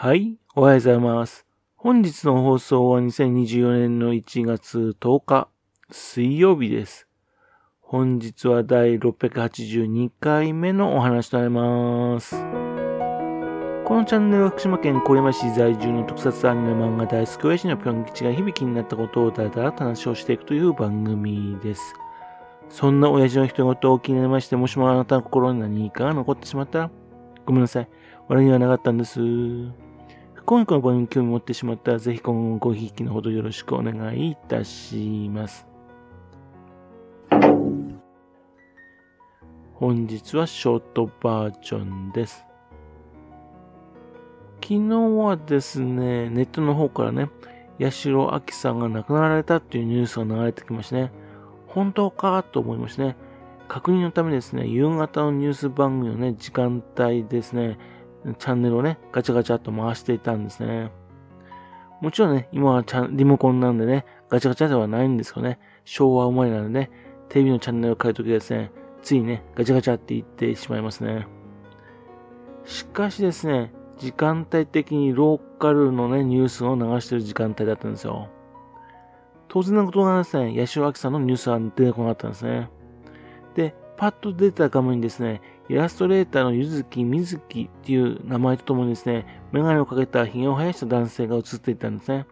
[0.00, 1.44] はい、おはようございます。
[1.74, 5.48] 本日の放送は2024年の1月10日、
[5.90, 7.08] 水曜日です。
[7.80, 12.36] 本日は第682回目のお話となります。
[12.36, 21.94] このチャンネルは福島県郡山市在住の特撮アニメ漫画大好き親父のぴょん吉が響きになったことをだらだら話をしていくという番組です。
[22.68, 26.90] そんな親父の人事を気になりまして、もしもあなたの心に何かが残ってしまったら、
[27.44, 27.88] ごめんなさい。
[28.28, 29.87] 俺にはなかったんです。
[30.48, 35.66] 今回の番組に興味持ってしまったら、ぜひ今後ごひいきのほどよろしくお願いいたします。
[39.74, 42.46] 本日はショートバージョンです。
[44.62, 44.78] 昨日
[45.18, 47.28] はですね、ネットの方からね、
[47.78, 51.12] 八代亜紀さんが亡くなられたっていうニュースが流れてきましたね。
[51.66, 53.16] 本当かと思いましたね。
[53.68, 57.78] 確認のためですね、夕方のニュース番組のね、時間帯ですね、
[58.38, 60.90] チャンネルをね、ガチャガチャっと回していたんですね。
[62.00, 66.90] もちろんね、今はリモコンなんでね、ガチャガチャではないんですけどね、昭和生まれなんでね、
[67.28, 68.70] テレビのチャンネルを変えるときですね、
[69.02, 71.26] ついね、ガチャガチャって言ってしまいますね。
[72.64, 78.28] しかしですね、時間帯的にローカルのね、ニュースを流してる時間帯だったんですよ。
[79.48, 82.70] 当然のことがですね、八代亜紀さんのニュースは出てこなかったんですね。
[83.54, 92.26] で、パッと出た画面にですね、イラストレーターのゆずきみずきっていう名前とともにですね、メガネをかけた髭を生やした男性が映っていたんですね。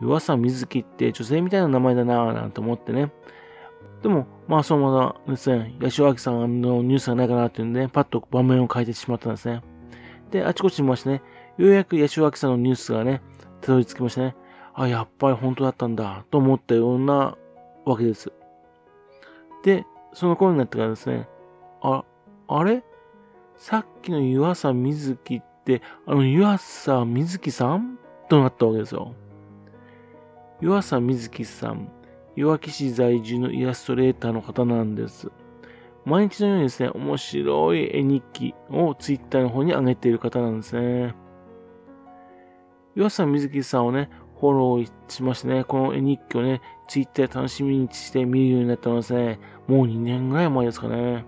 [0.00, 3.12] 岩佐みずきって女性みたいな名前だなぁなんて思ってね。
[4.02, 9.62] でも、まあそのままですね、八代亜紀さんのニュースがないかなっていうんで、ね、パッと場面を変えてしまったんですね。
[10.30, 11.22] で、あちこち見ましてね、
[11.58, 13.20] ようやく八代亜紀さんのニュースがね、
[13.60, 14.34] たどり着きましたね。
[14.74, 17.36] あ、やっぱり本当だったんだ、と思ったような
[17.84, 18.32] わけです。
[19.62, 21.28] で、その頃になってからですね、
[21.82, 22.04] あ、
[22.48, 22.84] あれ？
[23.56, 27.98] さっきの湯浅水木って、あの湯浅水木さん？
[28.28, 29.14] となったわけですよ。
[30.60, 31.90] 湯浅水木さん、
[32.36, 35.30] いわき市在住のイラストレーターの方なんです。
[36.04, 41.14] 毎日のようにですね、面白い絵日記をツイッターの方に上げている方なんですね。
[42.94, 44.10] 湯浅水木さんをね、
[44.42, 49.38] フォローしましてね、この絵日記をね、ツイッターで楽しみにして見るようになったのですね、
[49.68, 51.24] もう2年ぐらい前ですかね。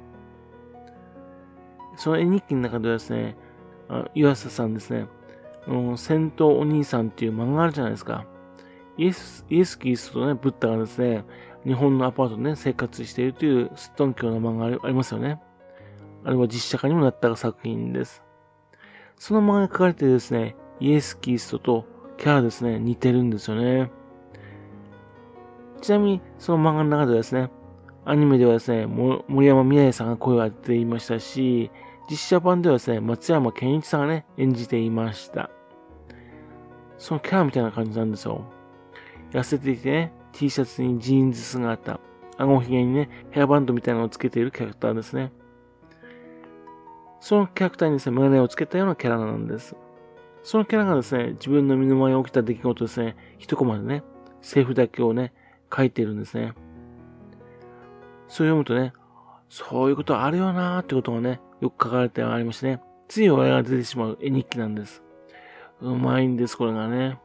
[1.96, 3.36] その絵日記の中ではですね、
[3.88, 5.06] あ岩佐さんですね、
[5.68, 8.26] あの戦闘お兄さんっていう漫画あるじゃないですか。
[8.98, 11.24] イエス、イエス・キリストとね、ブッダがですね、
[11.64, 15.40] 日本のアパートでね、生活しているというスットン教の漫画ありますよね。
[16.24, 18.24] あれは実写化にもなった作品です。
[19.16, 23.90] その漫画に書かれてですね、イエス・キリストとキャラですね、似てるんですよね。
[25.80, 27.50] ちなみに、その漫画の中ではですね、
[28.04, 31.70] アニメではですね、森山未来さんが声を当てていましたし、
[32.10, 35.50] 実写版ではですね、松山健一さんがね、演じていました。
[36.98, 38.44] そのキャラみたいな感じなんですよ。
[39.32, 42.00] 痩せていてね、T シャツにジーンズ姿、
[42.36, 45.32] 顎ひげにね、ヘアバンドみたいなのをつけているキャラクターですね。
[47.20, 49.76] そのキャラクターにですね、メガネをつけたようなキャラなんです。
[50.44, 54.04] そのキャラがですね、自分の身の前に起きた出来事ですね、一コマでね、
[54.42, 55.32] セリフだけをね、
[55.74, 56.52] 書いているんですね。
[58.28, 58.92] そう読むとね、
[59.48, 65.02] そういうことあるよなーってことがね、よく書かれてありましてね、つい笑いが出てしまう絵日記なんです。
[65.80, 67.18] うまいんです、これがね。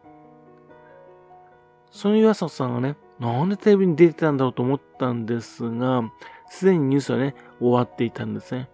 [1.91, 6.09] その岩里さんがね、なんでテレビに出てたんだろうと思ったんですが、
[6.47, 8.69] すでにニュースはね、終わっていたんですね。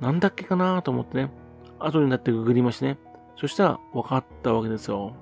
[0.00, 1.30] なんだっけかなと思ってね、
[1.78, 2.98] 後になってググりましてね、
[3.38, 5.14] そしたら分かったわけですよ。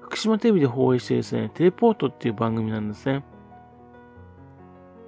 [0.00, 3.24] 福島テレビで放映してですね、テレポートっていう番組なんですね。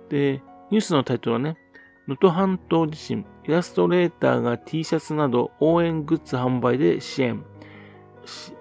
[0.08, 1.56] で、ニュースのタイトルはね、
[2.06, 7.44] 能登半島地震、イラストレーターが T シャツなど応援グッズ販売で支援。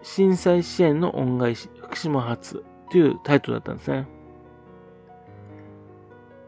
[0.02, 4.08] 震災支援の恩返し、福島発というタイトルだったんですね。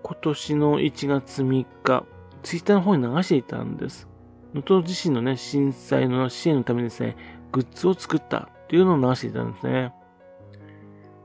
[0.02, 2.06] 今年の1月3日、
[2.42, 4.08] ツイッターの方に流していたんです。
[4.54, 7.16] 能登地震のね、震災の支援のためにですね、
[7.52, 9.94] グッズを作ったというのを流していたんですね。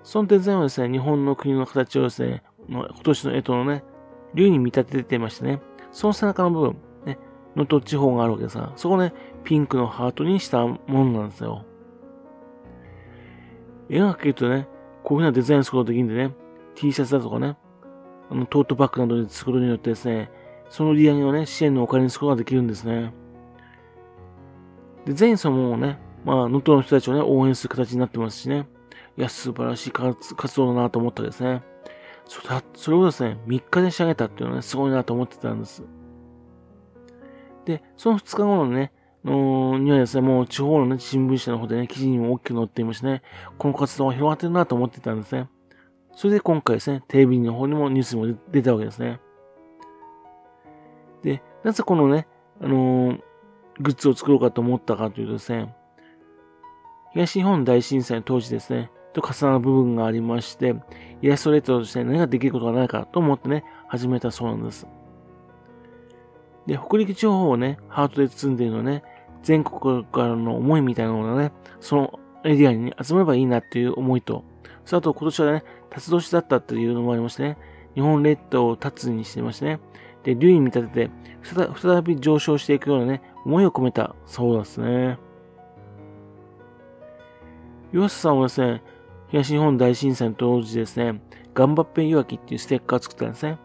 [0.02, 3.84] そのデザインはですね、日本の国の形をですね、今年の干支のね、
[4.34, 5.60] 竜に見立てていましてね、
[5.92, 7.18] その背中の部分、ね、
[7.56, 9.12] 能登地方があるわけですが、そこをね、
[9.44, 11.64] ピンクのハートにしたものなんですよ。
[13.90, 14.68] 絵が描けるとね、
[15.04, 16.34] こういうふうなデザインすることができるんでね、
[16.74, 17.56] T シャツだとかね、
[18.30, 20.30] あの、トートバッグなどで作ることによってですね、
[20.70, 23.12] その利上げをね、支援のお金にすることができるんですね。
[25.04, 28.66] で、全員そのもね、まあ、能登の人たちをね、応援する形になってますしね。
[29.16, 31.62] いや、素晴らしい活動だなと思ったですね。
[32.26, 35.82] それそれをですね、3日で仕上げたっていうのはね、すごいなと思ってたんです。
[37.64, 38.92] で、その2日後のね、
[39.24, 43.22] のにはですね、もう地方のね、新聞社の方でね、記事にも大きく載っていましてね、
[43.56, 45.48] この活動が広がってるなと思ってたんですね。
[46.14, 49.20] それで今回ですね、テレビの方にもニュースにも出たわけですね。
[51.68, 52.26] なぜこのね、
[52.62, 53.20] あのー、
[53.78, 55.74] グッズを作ろうかと思ったかというとですね、
[57.12, 60.74] 東日本大震災の当時ですね、と重なる部分がありまして、
[61.20, 64.86] イラストレーターとして何ができることがないかと思ってね、始めたそうなんです。
[66.66, 69.02] で、北陸地方をね、ハートで包んでいるのね、
[69.42, 74.42] 全国からの思いみたいなものがね、そのエリアに、ね、集まればいいなっていう思いと、
[74.86, 77.58] それと今年はね、辰年だったっていうのもありましてね、
[77.94, 79.80] 日本列島を立つにしてましてね、
[80.28, 81.10] で、竜に見立てて、
[81.42, 85.18] 再び上昇していくようなね、思いを込めたそうなんですね。
[87.94, 88.82] 岩佐さんはですね、
[89.28, 91.22] 東日本大震災の当時ですね、
[91.54, 93.58] 頑張っぺいわきっていうステッカーを作ったんですね。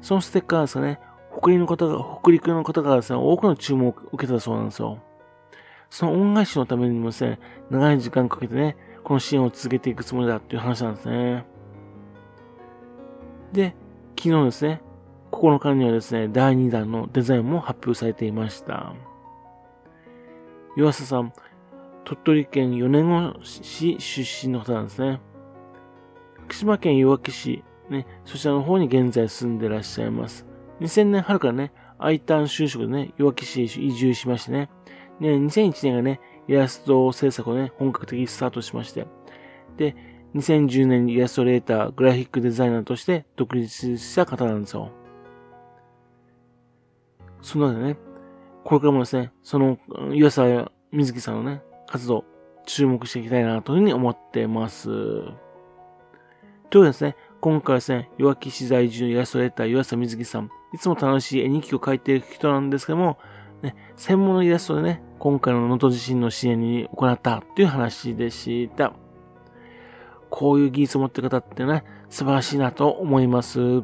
[0.00, 0.98] そのステッカーですね、
[1.30, 4.98] 北陸の方が、北陸の方がですね、多くの注目を受けたそうなんですよ。
[5.90, 7.38] その恩返しのためにもですね、
[7.70, 11.44] 長い時間かけてね、この支援を続けていくつもりだっていう話なんですね。
[13.52, 13.76] で、
[14.18, 14.80] 昨日ですね、
[15.44, 18.94] 9日にはですね、第2弾のデザインも発表されていました。
[20.74, 21.34] 岩佐さん、
[22.04, 25.20] 鳥取県米子市出身の方なんですね。
[26.44, 30.46] 福島県いわき市、ね、そちらの方に現在住んでらっしゃいます。
[30.80, 34.70] 2000年春からね、I ターン就職でね、いわき市へ移住しましてね、
[35.20, 39.06] ね、2001年がね、イラスト制作をね、本格的にスタートしまして、
[39.76, 39.94] で、
[40.34, 45.03] 2010年にイラストレーター、グラフィックデザイナーとして独立した方なんですよ。
[47.44, 47.96] その中でね、
[48.64, 49.78] これからもですね、その、
[50.12, 52.24] 岩佐水木さんのね、活動、
[52.64, 54.88] 注目していきたいなというふうに思ってます。
[54.88, 55.36] というこ
[56.70, 63.18] とでですね、今回はですね、弱気市在住のイラストレーター、岩佐水木さん、いつも楽しい絵日記を描いている人なんですけども、
[63.62, 68.94] ね、専門のイラストでね、今回の能登地震の支援に行ったという話でした。
[70.30, 73.82] こういう技術を持ってる方ってね、素晴らしいなと思います。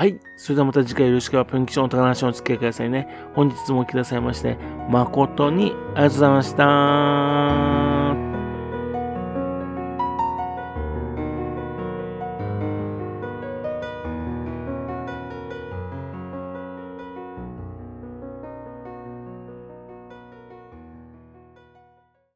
[0.00, 0.18] はい。
[0.34, 3.06] それではまた次回よろしくは、ぴょん吉の高梨をお付き合いくださいね。
[3.34, 4.56] 本日もお聞きくださいまして、
[4.88, 7.89] 誠にありがとうございました。